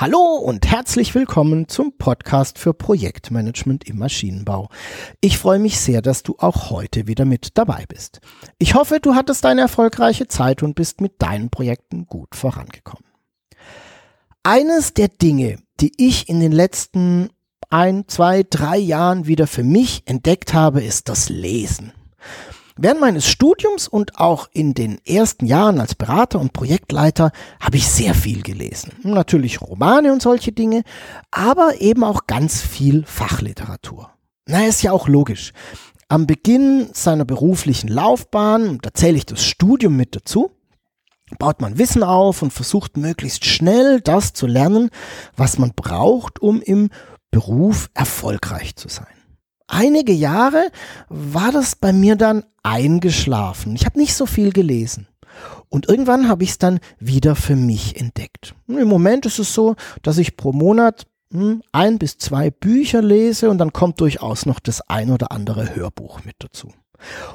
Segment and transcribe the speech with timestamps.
[0.00, 4.70] Hallo und herzlich willkommen zum Podcast für Projektmanagement im Maschinenbau.
[5.20, 8.22] Ich freue mich sehr, dass du auch heute wieder mit dabei bist.
[8.56, 13.04] Ich hoffe, du hattest eine erfolgreiche Zeit und bist mit deinen Projekten gut vorangekommen.
[14.42, 17.28] Eines der Dinge, die ich in den letzten
[17.68, 21.92] ein, zwei, drei Jahren wieder für mich entdeckt habe, ist das Lesen.
[22.82, 27.86] Während meines Studiums und auch in den ersten Jahren als Berater und Projektleiter habe ich
[27.86, 28.92] sehr viel gelesen.
[29.02, 30.84] Natürlich Romane und solche Dinge,
[31.30, 34.10] aber eben auch ganz viel Fachliteratur.
[34.46, 35.52] Na, ist ja auch logisch.
[36.08, 40.50] Am Beginn seiner beruflichen Laufbahn, da zähle ich das Studium mit dazu,
[41.38, 44.88] baut man Wissen auf und versucht möglichst schnell das zu lernen,
[45.36, 46.88] was man braucht, um im
[47.30, 49.19] Beruf erfolgreich zu sein
[49.70, 50.70] einige Jahre
[51.08, 53.74] war das bei mir dann eingeschlafen.
[53.74, 55.06] Ich habe nicht so viel gelesen.
[55.68, 58.54] Und irgendwann habe ich es dann wieder für mich entdeckt.
[58.66, 63.50] Im Moment ist es so, dass ich pro Monat hm, ein bis zwei Bücher lese
[63.50, 66.72] und dann kommt durchaus noch das ein oder andere Hörbuch mit dazu.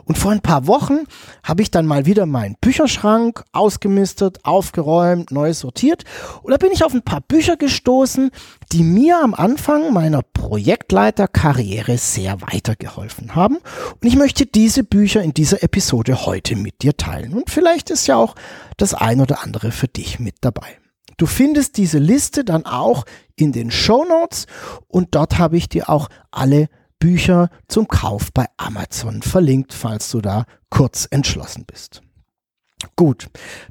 [0.05, 0.99] Und vor ein paar Wochen
[1.43, 6.03] habe ich dann mal wieder meinen Bücherschrank ausgemistet, aufgeräumt, neu sortiert.
[6.43, 8.31] Und da bin ich auf ein paar Bücher gestoßen,
[8.71, 13.57] die mir am Anfang meiner Projektleiterkarriere sehr weitergeholfen haben.
[13.57, 17.33] Und ich möchte diese Bücher in dieser Episode heute mit dir teilen.
[17.33, 18.35] Und vielleicht ist ja auch
[18.77, 20.77] das ein oder andere für dich mit dabei.
[21.17, 23.05] Du findest diese Liste dann auch
[23.35, 24.47] in den Show Notes
[24.87, 26.67] und dort habe ich dir auch alle
[26.99, 32.01] Bücher zum Kauf bei Amazon verlinkt, falls du da kurz entschlossen bist.
[32.95, 33.27] Gut,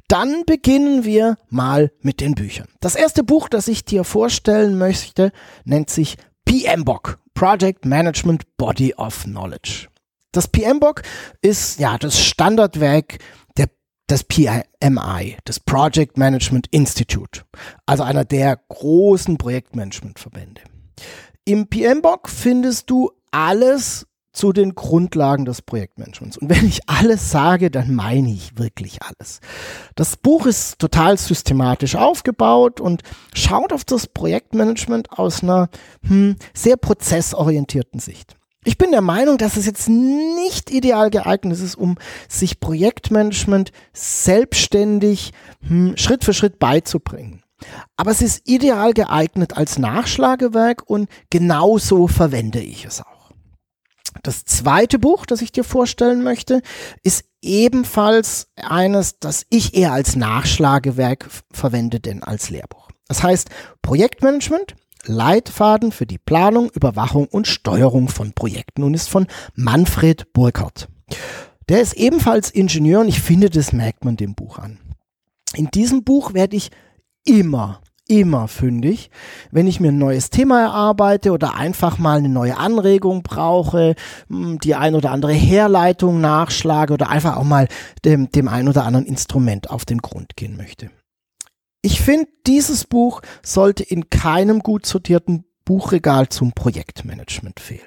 [0.07, 2.67] dann beginnen wir mal mit den Büchern.
[2.79, 5.31] Das erste Buch, das ich dir vorstellen möchte,
[5.63, 9.87] nennt sich PMBOK, Project Management Body of Knowledge.
[10.31, 11.01] Das PMBOK
[11.41, 13.19] ist ja das Standardwerk
[13.57, 13.69] der,
[14.09, 17.43] des PMI, des Project Management Institute,
[17.85, 20.61] also einer der großen Projektmanagementverbände.
[21.47, 26.37] Im PMBOK findest du alles zu den Grundlagen des Projektmanagements.
[26.37, 29.41] Und wenn ich alles sage, dann meine ich wirklich alles.
[29.93, 33.03] Das Buch ist total systematisch aufgebaut und
[33.35, 35.69] schaut auf das Projektmanagement aus einer
[36.07, 38.35] hm, sehr prozessorientierten Sicht.
[38.63, 45.31] Ich bin der Meinung, dass es jetzt nicht ideal geeignet ist, um sich Projektmanagement selbstständig
[45.61, 47.44] hm, Schritt für Schritt beizubringen.
[47.95, 53.31] Aber es ist ideal geeignet als Nachschlagewerk und genauso verwende ich es auch.
[54.23, 56.61] Das zweite Buch, das ich dir vorstellen möchte,
[57.03, 62.89] ist ebenfalls eines, das ich eher als Nachschlagewerk verwende, denn als Lehrbuch.
[63.07, 63.49] Das heißt
[63.81, 70.87] Projektmanagement, Leitfaden für die Planung, Überwachung und Steuerung von Projekten und ist von Manfred Burkhardt.
[71.69, 74.79] Der ist ebenfalls Ingenieur und ich finde, das merkt man dem Buch an.
[75.55, 76.71] In diesem Buch werde ich
[77.25, 79.09] immer, immer fündig,
[79.51, 83.95] wenn ich mir ein neues Thema erarbeite oder einfach mal eine neue Anregung brauche,
[84.29, 87.67] hm, die ein oder andere Herleitung nachschlage oder einfach auch mal
[88.03, 90.91] dem, dem ein oder anderen Instrument auf den Grund gehen möchte.
[91.81, 97.81] Ich finde, dieses Buch sollte in keinem gut sortierten Buchregal zum Projektmanagement fehlen.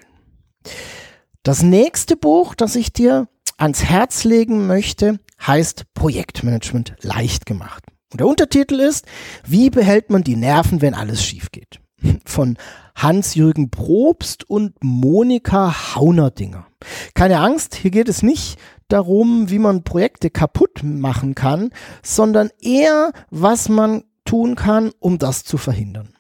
[1.42, 7.84] Das nächste Buch, das ich dir ans Herz legen möchte, heißt Projektmanagement leicht gemacht.
[8.10, 9.06] Und der Untertitel ist,
[9.44, 11.80] wie behält man die Nerven, wenn alles schief geht?
[12.24, 12.56] Von
[12.94, 16.66] Hans-Jürgen Probst und Monika Haunerdinger.
[17.14, 21.70] Keine Angst, hier geht es nicht darum, wie man Projekte kaputt machen kann,
[22.02, 26.14] sondern eher, was man tun kann, um das zu verhindern.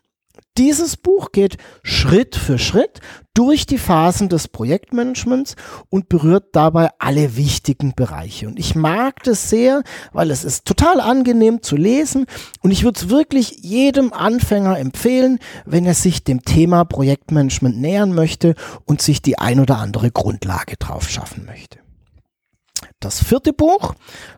[0.58, 2.98] Dieses Buch geht Schritt für Schritt
[3.32, 5.54] durch die Phasen des Projektmanagements
[5.88, 8.48] und berührt dabei alle wichtigen Bereiche.
[8.48, 12.26] Und ich mag das sehr, weil es ist total angenehm zu lesen
[12.60, 18.12] und ich würde es wirklich jedem Anfänger empfehlen, wenn er sich dem Thema Projektmanagement nähern
[18.12, 21.78] möchte und sich die ein oder andere Grundlage drauf schaffen möchte.
[23.00, 23.94] Das vierte Buch,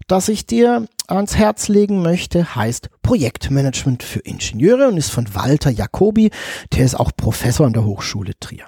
[0.07, 5.71] das ich dir ans Herz legen möchte, heißt Projektmanagement für Ingenieure und ist von Walter
[5.71, 6.31] Jacobi,
[6.75, 8.67] der ist auch Professor an der Hochschule Trier.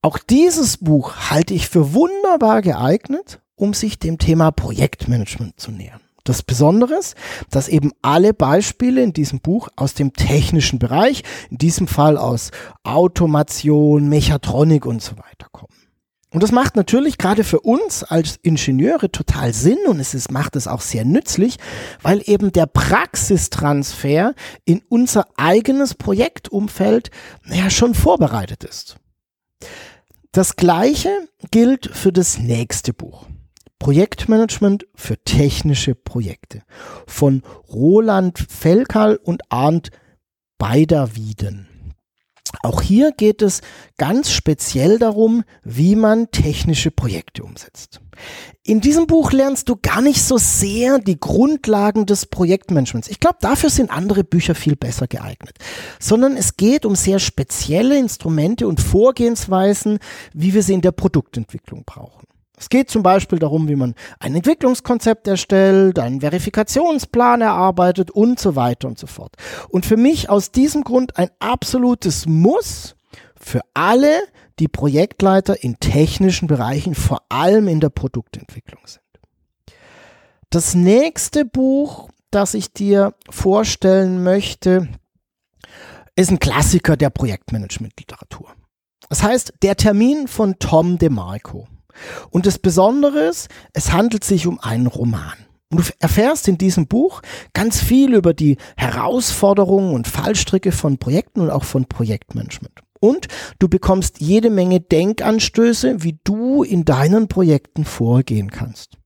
[0.00, 6.00] Auch dieses Buch halte ich für wunderbar geeignet, um sich dem Thema Projektmanagement zu nähern.
[6.24, 7.14] Das Besondere ist,
[7.50, 12.52] dass eben alle Beispiele in diesem Buch aus dem technischen Bereich, in diesem Fall aus
[12.84, 15.71] Automation, Mechatronik und so weiter kommen.
[16.32, 20.56] Und das macht natürlich gerade für uns als Ingenieure total Sinn und es ist, macht
[20.56, 21.58] es auch sehr nützlich,
[22.00, 24.34] weil eben der Praxistransfer
[24.64, 27.10] in unser eigenes Projektumfeld
[27.44, 28.96] ja schon vorbereitet ist.
[30.32, 31.10] Das gleiche
[31.50, 33.26] gilt für das nächste Buch.
[33.78, 36.62] Projektmanagement für technische Projekte
[37.06, 39.90] von Roland Felkal und Arndt
[40.56, 41.68] Beiderwieden.
[42.62, 43.60] Auch hier geht es
[43.98, 48.00] ganz speziell darum, wie man technische Projekte umsetzt.
[48.62, 53.08] In diesem Buch lernst du gar nicht so sehr die Grundlagen des Projektmanagements.
[53.08, 55.56] Ich glaube, dafür sind andere Bücher viel besser geeignet.
[55.98, 59.98] Sondern es geht um sehr spezielle Instrumente und Vorgehensweisen,
[60.32, 62.26] wie wir sie in der Produktentwicklung brauchen.
[62.62, 68.54] Es geht zum Beispiel darum, wie man ein Entwicklungskonzept erstellt, einen Verifikationsplan erarbeitet und so
[68.54, 69.34] weiter und so fort.
[69.68, 72.94] Und für mich aus diesem Grund ein absolutes Muss
[73.34, 74.16] für alle,
[74.60, 79.02] die Projektleiter in technischen Bereichen, vor allem in der Produktentwicklung sind.
[80.48, 84.86] Das nächste Buch, das ich dir vorstellen möchte,
[86.14, 88.52] ist ein Klassiker der Projektmanagement-Literatur.
[89.08, 91.66] Das heißt, der Termin von Tom DeMarco.
[92.30, 95.34] Und das Besondere ist, es handelt sich um einen Roman.
[95.70, 97.22] Und du erfährst in diesem Buch
[97.54, 102.80] ganz viel über die Herausforderungen und Fallstricke von Projekten und auch von Projektmanagement.
[103.00, 103.26] Und
[103.58, 108.98] du bekommst jede Menge Denkanstöße, wie du in deinen Projekten vorgehen kannst.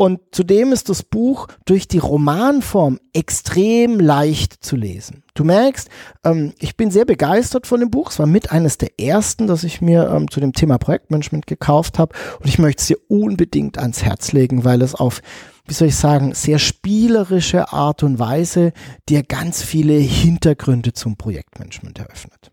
[0.00, 5.24] Und zudem ist das Buch durch die Romanform extrem leicht zu lesen.
[5.34, 5.90] Du merkst,
[6.24, 8.10] ähm, ich bin sehr begeistert von dem Buch.
[8.10, 11.98] Es war mit eines der ersten, das ich mir ähm, zu dem Thema Projektmanagement gekauft
[11.98, 12.16] habe.
[12.38, 15.20] Und ich möchte es dir unbedingt ans Herz legen, weil es auf,
[15.66, 18.72] wie soll ich sagen, sehr spielerische Art und Weise
[19.06, 22.50] dir ganz viele Hintergründe zum Projektmanagement eröffnet.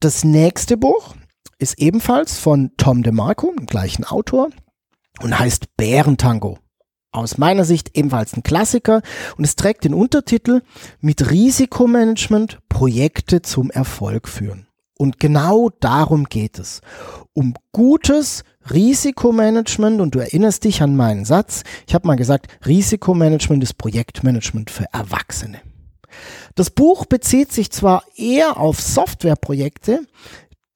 [0.00, 1.14] Das nächste Buch
[1.60, 4.48] ist ebenfalls von Tom DeMarco, dem gleichen Autor
[5.22, 6.58] und heißt Bärentango.
[7.12, 9.02] Aus meiner Sicht ebenfalls ein Klassiker
[9.36, 10.62] und es trägt den Untertitel
[11.00, 14.68] mit Risikomanagement Projekte zum Erfolg führen.
[14.96, 16.82] Und genau darum geht es.
[17.32, 21.62] Um gutes Risikomanagement und du erinnerst dich an meinen Satz.
[21.88, 25.62] Ich habe mal gesagt, Risikomanagement ist Projektmanagement für Erwachsene.
[26.54, 30.00] Das Buch bezieht sich zwar eher auf Softwareprojekte,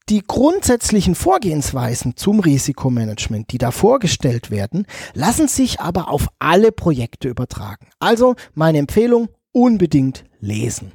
[0.08, 7.28] die grundsätzlichen Vorgehensweisen zum Risikomanagement, die da vorgestellt werden, lassen sich aber auf alle Projekte
[7.28, 7.88] übertragen.
[8.00, 10.92] Also meine Empfehlung, unbedingt lesen.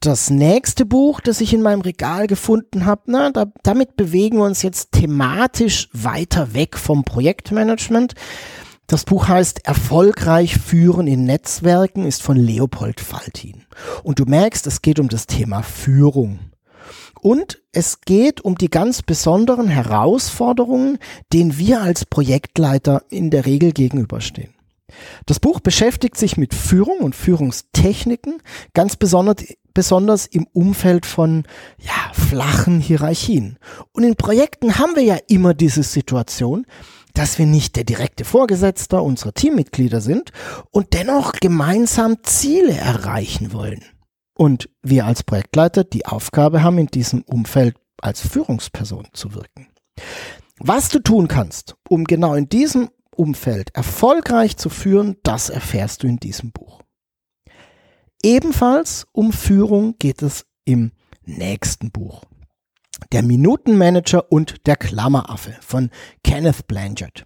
[0.00, 4.44] Das nächste Buch, das ich in meinem Regal gefunden habe, na, da, damit bewegen wir
[4.44, 8.14] uns jetzt thematisch weiter weg vom Projektmanagement.
[8.86, 13.64] Das Buch heißt Erfolgreich führen in Netzwerken, ist von Leopold Faltin.
[14.04, 16.38] Und du merkst, es geht um das Thema Führung.
[17.26, 20.98] Und es geht um die ganz besonderen Herausforderungen,
[21.32, 24.54] denen wir als Projektleiter in der Regel gegenüberstehen.
[25.26, 28.40] Das Buch beschäftigt sich mit Führung und Führungstechniken,
[28.74, 31.42] ganz besonders, besonders im Umfeld von
[31.80, 33.58] ja, flachen Hierarchien.
[33.90, 36.64] Und in Projekten haben wir ja immer diese Situation,
[37.12, 40.30] dass wir nicht der direkte Vorgesetzter unserer Teammitglieder sind
[40.70, 43.82] und dennoch gemeinsam Ziele erreichen wollen.
[44.36, 49.68] Und wir als Projektleiter die Aufgabe haben, in diesem Umfeld als Führungsperson zu wirken.
[50.58, 56.06] Was du tun kannst, um genau in diesem Umfeld erfolgreich zu führen, das erfährst du
[56.06, 56.82] in diesem Buch.
[58.22, 60.92] Ebenfalls um Führung geht es im
[61.24, 62.22] nächsten Buch.
[63.12, 65.90] Der Minutenmanager und der Klammeraffe von
[66.24, 67.24] Kenneth Blanchard.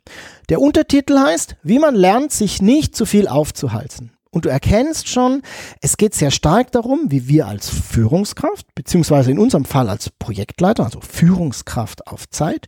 [0.49, 4.13] Der Untertitel heißt, wie man lernt, sich nicht zu viel aufzuhalten.
[4.33, 5.43] Und du erkennst schon,
[5.81, 10.85] es geht sehr stark darum, wie wir als Führungskraft, beziehungsweise in unserem Fall als Projektleiter,
[10.85, 12.67] also Führungskraft auf Zeit,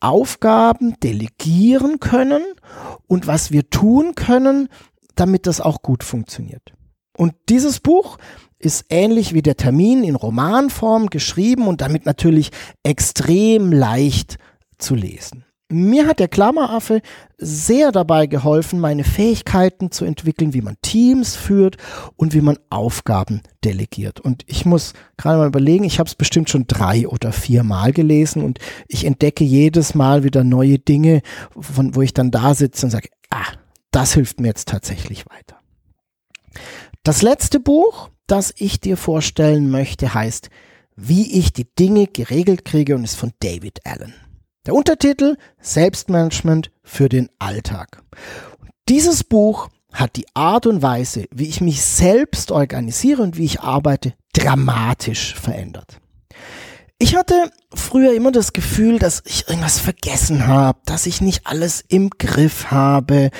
[0.00, 2.42] Aufgaben delegieren können
[3.06, 4.68] und was wir tun können,
[5.14, 6.72] damit das auch gut funktioniert.
[7.16, 8.18] Und dieses Buch
[8.58, 12.50] ist ähnlich wie der Termin in Romanform geschrieben und damit natürlich
[12.82, 14.36] extrem leicht
[14.78, 15.44] zu lesen.
[15.70, 17.02] Mir hat der Klammeraffe
[17.36, 21.76] sehr dabei geholfen, meine Fähigkeiten zu entwickeln, wie man Teams führt
[22.16, 24.18] und wie man Aufgaben delegiert.
[24.18, 27.92] Und ich muss gerade mal überlegen, ich habe es bestimmt schon drei oder vier Mal
[27.92, 31.20] gelesen und ich entdecke jedes Mal wieder neue Dinge,
[31.58, 33.52] von wo ich dann da sitze und sage, ah,
[33.90, 35.60] das hilft mir jetzt tatsächlich weiter.
[37.02, 40.48] Das letzte Buch, das ich dir vorstellen möchte, heißt
[40.96, 44.14] Wie ich die Dinge geregelt kriege und ist von David Allen.
[44.68, 48.02] Der Untertitel Selbstmanagement für den Alltag.
[48.86, 53.62] Dieses Buch hat die Art und Weise, wie ich mich selbst organisiere und wie ich
[53.62, 56.02] arbeite, dramatisch verändert.
[56.98, 61.82] Ich hatte früher immer das Gefühl, dass ich irgendwas vergessen habe, dass ich nicht alles
[61.88, 63.30] im Griff habe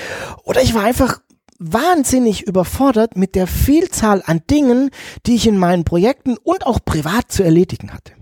[0.44, 1.20] oder ich war einfach
[1.58, 4.88] wahnsinnig überfordert mit der Vielzahl an Dingen,
[5.26, 8.14] die ich in meinen Projekten und auch privat zu erledigen hatte.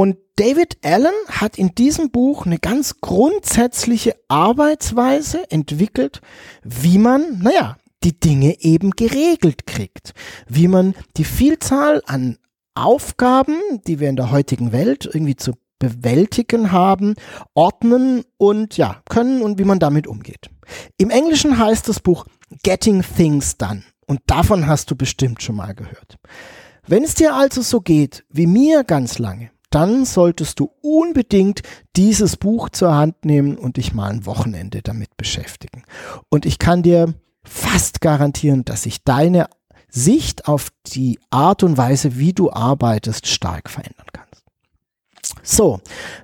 [0.00, 6.22] Und David Allen hat in diesem Buch eine ganz grundsätzliche Arbeitsweise entwickelt,
[6.62, 10.14] wie man, naja, die Dinge eben geregelt kriegt,
[10.48, 12.38] wie man die Vielzahl an
[12.74, 17.14] Aufgaben, die wir in der heutigen Welt irgendwie zu bewältigen haben,
[17.52, 20.48] ordnen und ja, können und wie man damit umgeht.
[20.96, 22.24] Im Englischen heißt das Buch
[22.62, 26.16] Getting Things Done und davon hast du bestimmt schon mal gehört.
[26.86, 31.62] Wenn es dir also so geht wie mir ganz lange, dann solltest du unbedingt
[31.96, 35.84] dieses Buch zur Hand nehmen und dich mal ein Wochenende damit beschäftigen.
[36.28, 39.48] Und ich kann dir fast garantieren, dass sich deine
[39.88, 44.44] Sicht auf die Art und Weise, wie du arbeitest, stark verändern kannst.
[45.42, 45.80] So,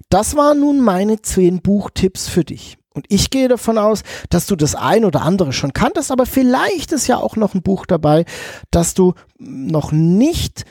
[0.09, 2.79] das waren nun meine zehn Buchtipps für dich.
[2.95, 6.93] Und ich gehe davon aus, dass du das ein oder andere schon kanntest, aber vielleicht
[6.93, 8.25] ist ja auch noch ein Buch dabei,
[8.71, 10.65] das du noch nicht